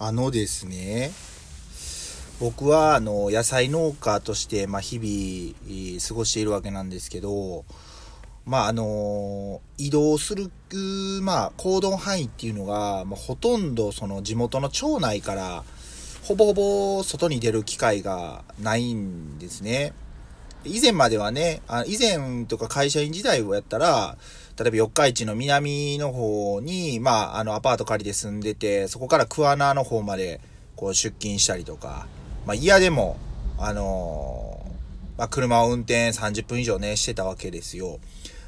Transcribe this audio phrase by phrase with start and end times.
[0.00, 1.12] あのですね、
[2.40, 7.64] 僕はあの野菜農家としてまあ日々過ごしているわけなんですけど、
[8.44, 10.50] まああの移動する
[11.22, 15.64] まあ行動範囲っていうのが、まあ、ほとんどその地元の町内から
[16.24, 19.92] ほぼほぼ外に出る機会がないんですね。
[20.64, 24.16] 以前まではね、あ以前とか会社員時代をやったら、
[24.56, 30.40] 例えば四日市の南の方に、まあ、あの、アパート借りて住んでて、そこから桑名の方まで、
[30.76, 32.06] こう、出勤したりとか、
[32.46, 33.16] まあ、嫌でも、
[33.58, 37.98] あのー、まあ、車を運転30分以上ね、してたわけですよ。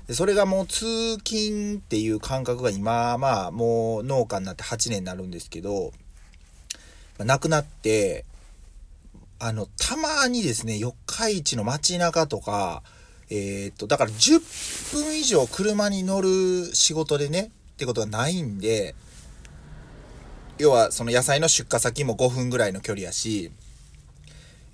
[0.06, 5.92] で、それがもう通勤っていう感覚が今、まあ、もう農家になって8年になるんですけど、
[7.18, 8.24] まあ、亡くなって、
[9.40, 12.84] あの、たまにですね、四日市の街中とか、
[13.30, 18.94] えー、っと、だから10分以上車に乗る仕事でね、ってことがないんで、
[20.58, 23.50] 要はその野菜の出荷先も5分ぐらいの距離やし、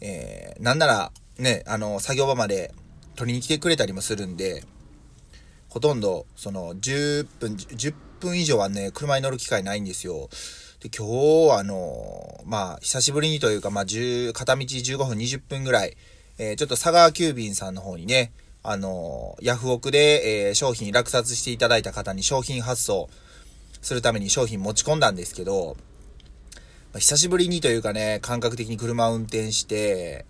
[0.00, 2.72] えー、なんならね、あの、作業場まで
[3.16, 4.64] 取りに来てくれたりもするんで、
[5.68, 10.28] ほとんど、その、10分、10分以上はね、車に乗る機会ないんですよ。
[10.80, 11.06] で、今
[11.48, 15.96] 日、あの、まあ、久しぶりにというか、まあ、10、片道15分、20分ぐらい、
[16.38, 18.32] えー、ちょっと佐川急便さんの方にね、
[18.64, 23.08] あの、ヤフオクで、えー、商品落札していただいた方に商品発送
[23.80, 25.76] するために商品持ち込んだんですけど、
[26.92, 30.26] まあ、久しぶりにというかね、感覚的に車を運転して、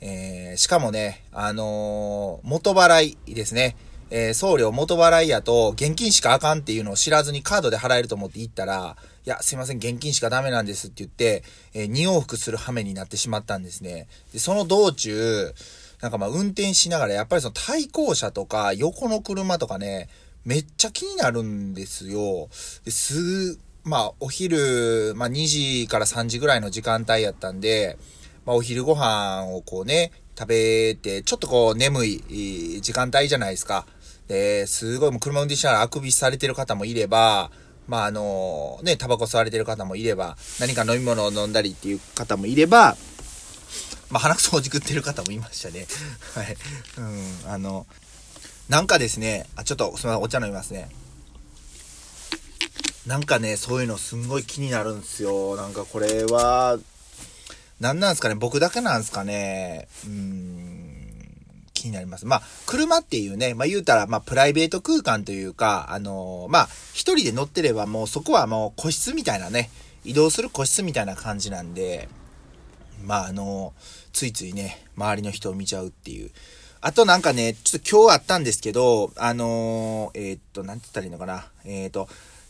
[0.00, 3.76] えー、しかもね、あのー、元払いですね。
[4.10, 8.96] えー、送料元払いやと現金しかあかんっていうのを知らずにカードで払えると思って行ったら、
[9.26, 14.06] いや、すいません、現金しかダメなんですって言って、えー、2往復する羽目になってしまったんですね。
[14.32, 15.52] で、その道中、
[16.04, 20.10] なんかまあ運転しながらやっぱりその対向車とか横の車とかね、
[20.44, 22.50] めっちゃ気になるんですよ。
[22.84, 27.96] で、す、まあお昼、まあ2時から3時ぐらいの時間帯やったんで、
[28.44, 33.86] まあお昼ご飯をこうね、食べて、ちょっとこう眠い時間帯じゃないですか。
[34.28, 37.50] で、すごいもう車運転しながらあくびされてる方もいれば、
[37.88, 42.94] まああの、ね、タバコ吸われてる方もいれば、何か飲み物を飲んだりっていう方もいれば、
[44.14, 45.88] まあ、鼻くそをじくってる方もいましたね。
[46.36, 46.56] はい。
[46.98, 47.84] うん、あの、
[48.68, 50.88] なんかですね、あ、ちょっと、すみません、お茶飲みますね。
[53.08, 55.56] なんかね、そういうのすんごい気になるんですよ。
[55.56, 56.78] なんかこれは、
[57.80, 61.34] 何なんですかね僕だけなんですかねうん、
[61.74, 62.24] 気になります。
[62.24, 69.70] まあ、車っていうね、まあ言うたら、まあプライベート空間というか、あのー、まあ、一人で乗ってればもうそこはもう個室みたいなね、
[70.04, 72.08] 移動する個室みたいな感じなんで、
[73.04, 73.72] まああの
[74.12, 76.30] ついついね、周りの人を見ちゃうっていう。
[76.80, 81.46] あとなんかね、ちょっと今日あったんですけど、あのー、えー、っと、なんて言ったらいいのかな。
[81.64, 82.08] えー、っと、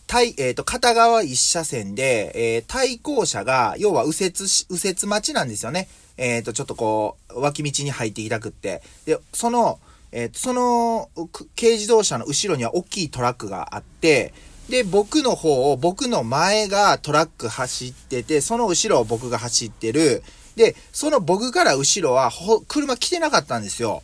[0.09, 5.89] 対、えっ、と、片側一車線で、えー、対向車が、要は右折し右折待ちなんですよね。
[6.17, 8.83] えっ、と、ちょっとこう、脇道に入っていたくって。
[9.07, 9.79] で、その、
[10.11, 11.11] えっ、と、その、
[11.57, 14.35] 軽自動車の後ろには大きいトラックがあって、
[14.69, 20.23] で、僕の方を、僕の前がトラック走ってて、その後ろを僕が走ってる。
[20.57, 22.31] で、その僕から後ろは、
[22.69, 24.03] 車来てなかったんですよ。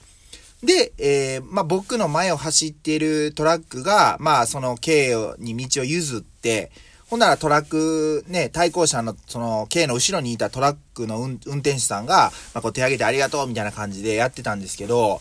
[0.63, 6.71] で、えー、まあ、僕の前を走っているトラックが、まあ、その K に道を譲って、
[7.09, 15.21] ほんならトラック、ね、対向車の、その、K の後ろにいたトラックの運転手さんが、まあ、こう手挙げてありがとうみたいな感じでやってたんですけど、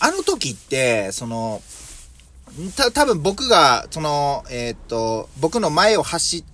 [0.00, 1.62] あの時って、その、
[2.76, 6.44] た、多分僕が、その、えー、っと、僕の前を走、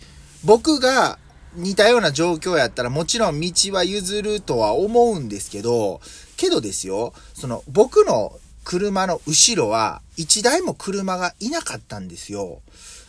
[0.44, 1.18] 僕が
[1.54, 6.00] 似たような状況やったらもちろん道は譲るとは思うんですけど、
[6.36, 12.60] けどですよ、その僕の車の後ろは一台も車がいなかったんですよ。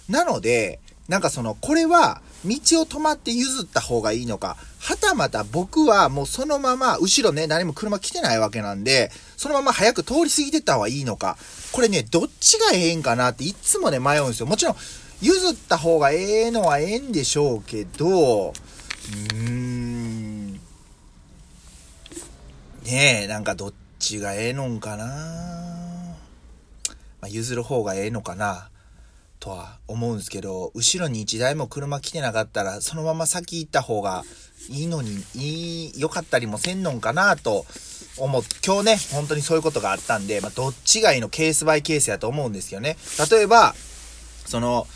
[0.09, 11.37] なので、なんかその、これは道を止まって譲った方がいいのか、はたまた僕はもうそのまま、後ろね、何も車来てないわけなんで、そのまま早く通り過ぎてった方がいいのか、
[11.71, 14.47] これね、どっちがええんかなっていつもね、迷うんですよ。
[14.47, 14.75] もちろん、
[15.21, 20.53] 譲った方がええのはええんでしょうけど、うーん。
[20.53, 20.59] ね
[23.23, 25.05] え、なんかどっちがええのんかな。
[27.21, 28.69] まあ、譲る方がええのかな。
[29.39, 34.23] とは思うんですけど、後ろに一台も車来てなかったら、そのまま先行った方が
[34.69, 37.65] いいのに、いい、良かったりもせんのんかなと
[38.17, 38.43] 思う。
[38.65, 42.97] 今日ね、本当にそういうことがあったんで、まあ、どっちがいいのケースバイケースやと思うんですよね。
[43.31, 43.75] 例えば、
[44.47, 44.87] その、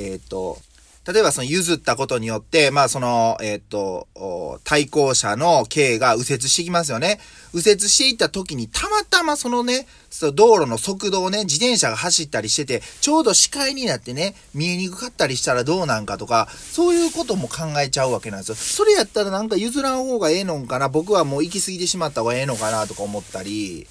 [0.00, 0.58] えっ、ー、と、
[1.06, 7.18] 例えばその譲ったことによって、まあその、えっ、ー、と、対向車の軽が右折してきますよね。
[7.54, 18.54] 右折していった時にたまたまそのね、その道路の速度をね、自転車が走ったりしてて、ちょうど視界になってね、見えにくかったりしたらどうなんかとか、そういうことも考えちゃうわけなんですよ。
[18.54, 23.86] それやったらなんか譲らん方がええのんかな、僕はもう行き過ぎてしまった方がええのかなとか思ったり、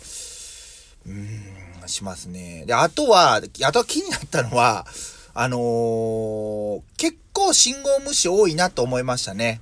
[1.08, 2.66] うーん、しますね。
[2.68, 4.86] で、あとは、あとは気になったのは、
[5.42, 9.62] あのー、結構信号無視多いなと思いましたね。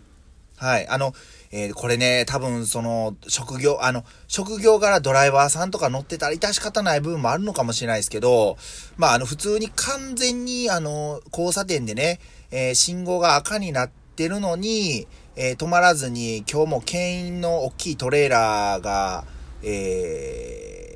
[0.56, 0.88] はい。
[0.88, 1.14] あの、
[1.52, 8.58] えー、これね、多分その、職業、あの、職業柄ドライバーさんとか乗ってたら致し方ない部分もあるのかもしれないですけど、
[8.98, 12.20] まあ、あの、普通に完全に、あの、交差点でね、
[12.50, 19.26] えー、信号が赤になってるのに、えー、止まらずに、今日も牽引の大きいトレーラーが、
[19.62, 20.87] えー、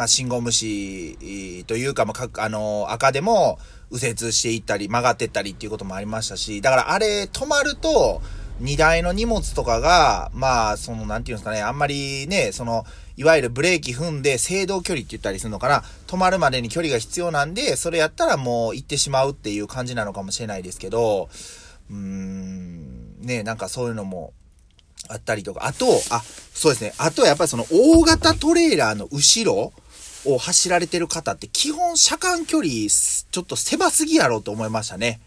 [0.00, 3.58] まあ、信号無視というか、まあ、あの、赤でも、
[3.90, 8.22] 右折していったり曲がってったりっていうこともありましたし、だからあれ止まると、
[8.60, 12.86] 荷台の荷物とかが、まあ、その、なんていうんですかね、あんまりね、その、
[13.18, 21.28] いわゆるブレーキ踏んで制動距離って言ったりするのかな、止まるまでに距離が必要なんで、それやったらもう行ってしまうっていう感じなのかもしれないですけど、
[21.90, 24.32] うーん、ね、なんかそういうのも
[25.08, 26.22] あったりとか、あと、あ、
[26.54, 29.74] そうですね、あとはやっぱりその大型トレーラーの後ろ、
[30.24, 35.20] を走られてる方って基本車間距離ちょっと狭すぎやろうと思いましたね。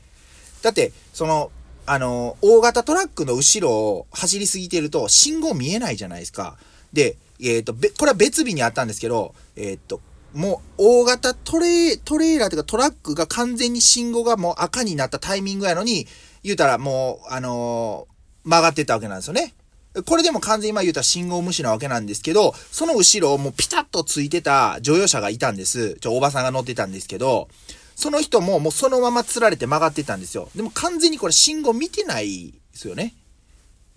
[0.62, 1.52] だって、その、
[1.86, 6.58] あの、大型トラックの後ろを走りすぎてると信号見えないじゃないですか。
[6.94, 10.00] で、えっ、ー、と、これは別日にあったんですけど、えっ、ー、と、
[10.34, 16.08] もう大型トレートレーラーというかトラックが完全に信号がもう赤になったタイミングやのに、
[16.44, 19.54] 言うたらもう、あのー、曲がってたわけなんですよね。
[20.02, 25.96] これでも完全に今言うた信号無視なわけなんですけど、その後ろもうピタッとついてた乗用車がいたんです。
[26.00, 27.48] ちょ、おばさんが乗ってたんですけど、
[27.96, 30.50] その人ももうそのまま釣られて曲がってたんですよ。
[30.56, 33.14] でも完全にこれ信号見てないですよね。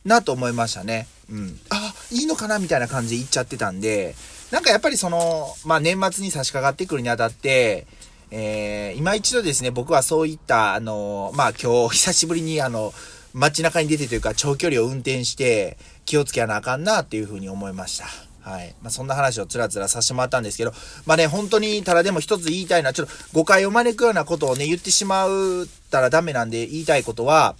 [0.04, 1.08] なと思いましたね。
[1.30, 1.58] うん。
[1.70, 4.14] あ、いいのかなみたいな感じで言っちゃってたんで、
[4.50, 7.86] なんかやっぱりその、まあ年末に差し掛かってくるにあたって、
[8.30, 12.92] えー、今一度ですね、僕はそういった、あの、まあ今日久しぶりにあの、
[13.36, 18.06] 街中に出てというか長距離を運転して気をつけなあかんなっていうふうに思いました。
[18.40, 18.74] はい。
[18.80, 20.72] まあ、そんな話をつらつらさせてもらったんですけど、
[21.04, 27.56] まあね、本当に、ただでも一つ言いたいのは、ちょっと誤解を招くようなことをね、言ってしまうたらダメなんで言いたいことは、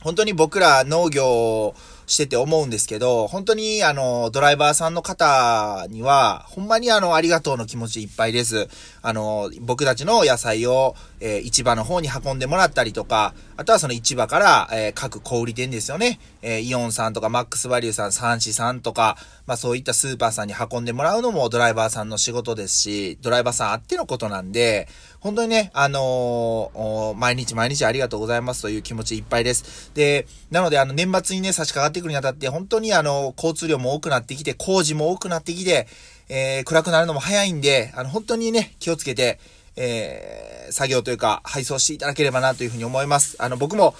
[0.00, 1.74] 本当に僕ら農業
[2.06, 8.68] してて思うんですけど、本当にあの、ドライバーさんの方には、ほんまにあの、ありがとうの気持ちいっぱいです。
[9.02, 16.20] あの、僕たちの野菜を、えー、市場の方に運んでもらったりとか、あとはその市場から、えー、各小売店ですよね。
[16.42, 19.16] えー、イオンさんとかマックスバリューさん、サンシさんとか、
[19.46, 24.88] まあそういったスーパーさんに運んでもらうのもドライバーさんの仕事ですし、ドライバーさんあってのことなんで、
[25.20, 29.90] 本当にね、あの、毎日毎日ありがとうございますという気持ちいっぱいです。
[29.94, 35.86] で、なのであの年末にね、差し掛かってくるにあたって、本当にあの、交通量も多くなってきて、工事も多くなってきて、
[36.28, 39.38] えー、暗くなるのも早いんで、あの、本当にね、気をつけて、
[39.76, 43.36] えー、作業というか、配送していただければなというふうに思います。
[43.38, 43.94] あの、僕も、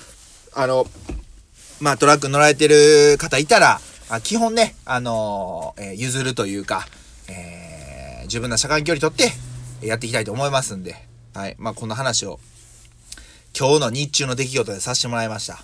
[0.54, 0.86] あの、
[1.80, 6.86] まあ、トラック乗られてる方いたら、あ基本ね、あのー、えー、譲るというか、
[7.28, 9.32] えー、十分な車間距離取って、
[9.86, 10.96] やっていきたいと思いますんで、
[11.34, 11.56] はい。
[11.58, 12.40] まあ、この話を、
[13.58, 15.62] 今日の日中の出来事でさせてもらいました。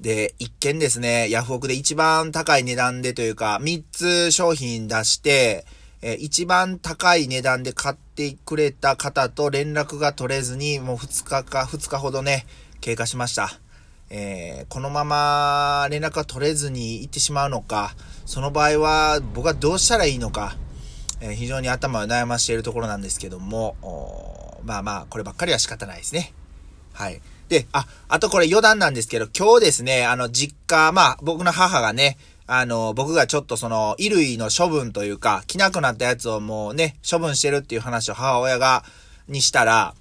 [0.00, 5.66] で、一見ですね、ヤフオクで一番高い値段でというか、三つ商品出して、
[6.00, 12.46] えー、一番高い値段で買ってくれた方と連絡が取れずに、もう二日か、二日ほどね、
[12.80, 13.60] 経過しました。
[14.08, 20.56] えー、このまま連絡が取れずに行ってしまうのか、その場合は僕はどうしたらいいのか、
[21.20, 23.76] えー、非常に頭を悩ましているところなんですけども、
[24.64, 26.32] まあまあ、こればっかりは仕方ないですね。
[26.94, 27.20] はい。
[27.50, 32.16] で、あ、あとこれ余談なんですけど、今日ですね、あの、実家、まあ、僕の母がね、
[32.46, 38.84] あの、僕がちょっとその、衣類の処分というか、着なくなったやつをもうね、処分してるっていう話を母親が、
[39.26, 39.94] にしたら、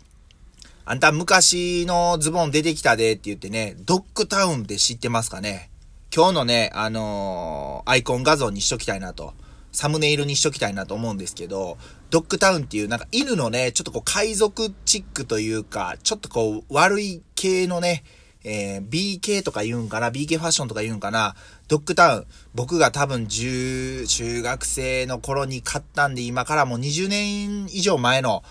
[0.86, 5.72] あんた昔のズボン出てきたでって言ってね、ドッグタウンって知ってますかね？
[6.16, 9.34] 今日のね、あのー、アイコン画像にしときたいなと。
[9.72, 11.78] サムネイルにしときたいなと思うんですけど、
[12.10, 18.04] ドッグタウンっていうなんか犬のね、ちょっとこう海賊チックというか、ちょっとこう悪い系のね、
[18.44, 21.36] えー、BK とか言うんかな ?BK ファッションとか言うんかな
[21.68, 22.26] ドッグタウン。
[22.56, 28.44] 僕が多分10、中学生の頃に買ったんで、今からもう20年以上前の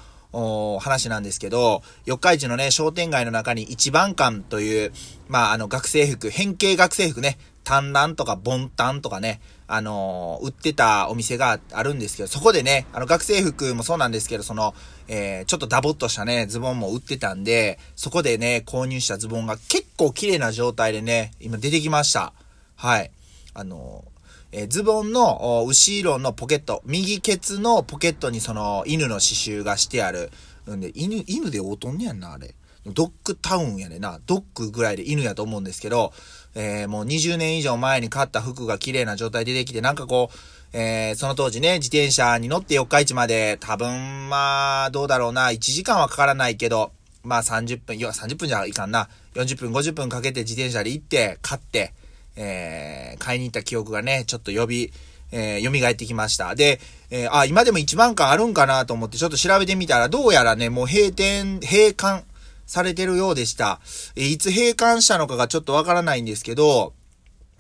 [0.80, 4.92] 話なんですけど、四日市のね、商店街の中に一番館という、
[5.26, 14.74] まあ、あの、学生服、変形学生服ね、単乱とかボンタンとかね、あのー、売ってたお店があるんですけど、そこでね、あの、学生服もそうなんですけど、その、
[15.08, 22.32] えー、ちょっとダボっとしたね、ズボンも売ってたんで、そこでね、購入したズボンが結構綺麗な状態でね、今出てきました。
[22.76, 23.10] はい。
[23.52, 30.30] あのー、え、ズボンの後ろのポケット、右ケツのポケットにその犬の刺繍がしてある。
[30.70, 32.54] んで、犬、犬でおとんねやんな、あれ。
[32.92, 34.20] ドッグタウンやねな。
[34.26, 36.12] ドッグぐらいで犬やと思うんですけど、
[36.54, 40.36] えー、もう20年以上前に買った服が綺麗な状態でできて、なんかこう、
[40.72, 46.92] えー、その当時ね、自転車に乗って四日市まで、多分、まあ、どうだろうな、1時間はかからないけど、
[47.22, 49.08] まあ30分、いや、30分じゃいかんな。
[49.34, 51.92] 40分、50分かけて自転車で行って、買って、
[52.36, 54.92] えー、買いに行った記憶がね、ちょっと呼び、
[55.30, 56.54] えー、蘇ってきました。
[56.54, 56.80] で、
[57.10, 62.24] えー、あ、今でも1万巻あるんかなと思ってちょっと調べてみたら、どうやらね、もう閉店、閉館
[62.68, 63.80] されてるようでした。
[64.14, 66.92] え、いつ閉館したのかがちょっとわからないんですけど、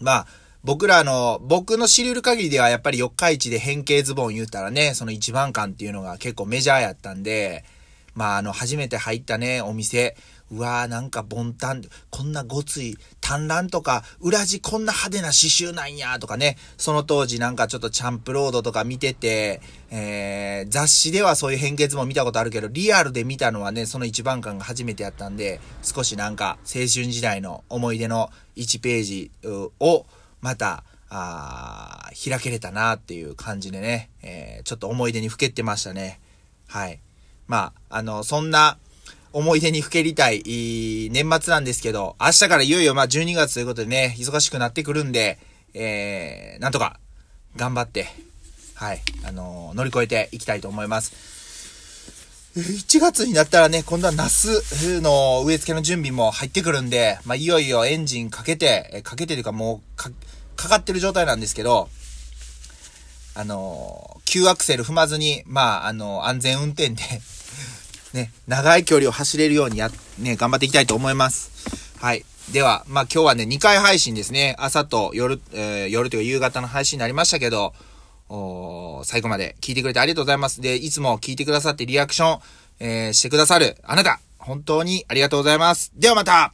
[0.00, 0.26] まあ、
[0.62, 7.64] 僕らの、僕の知りる限りではやっぱり四日市で変形ズボン言ったらね、その一番館っていうのが結構メジャーやったんで、
[8.14, 10.16] まああの、初めて入ったね、お店、
[10.50, 29.30] うわーなんかボンタン、こんなごつい、単乱とか、裏地こんな派手な刺繍なんや、とかね、その当時なんかちょっとチャンプロードとか見てて、えー、雑誌ではそういう変形ズボン見たことあるけど、リアルで見たのはね、その一番感が初めてやったんで、少しなんか青春時代の思い出の1ページ
[29.80, 30.06] を、
[30.40, 36.20] また、あ開けれたなっていう感じでね、えー、ちょっと思い出にふけってましたね。
[36.66, 37.00] はい。
[37.46, 38.78] まあ、あの、そんな
[39.32, 40.42] 思い出にふけりたい
[41.12, 45.38] 年末なんですけど、明日からいよいよまあ12月ということでね、忙しくなってくるんで、
[45.74, 46.98] えー、なんとか
[47.56, 48.06] 頑張って、
[48.74, 51.38] はい、あのー、乗り越えていきたいと思います。
[52.56, 60.10] 1月になったらね、今度はナスの植え付けの準備も入ってくるんで、まあ、いよいよエンジンかけて、かけてというかもうか、
[60.56, 61.88] かかってる状態なんですけど、
[63.34, 67.02] あの、急アクセル踏まずに、まあ、あの、安全運転で
[68.12, 71.50] ね、長い距離を走れるようにや、ね、頑張っていきたいと思います。
[72.00, 72.24] はい。
[72.52, 74.56] では、まあ今日はね、2回配信ですね。
[74.58, 77.74] 朝と夜、えー、夜というか夕方の配信になりましたけど、
[78.30, 80.60] お最後まで聞いてくれてありがとうございます。
[80.60, 82.40] で、いつも聞いてくださってリアクション、
[82.80, 85.92] えー、してくださるあなた、本当にありがとうございます。
[85.94, 86.52] ではまた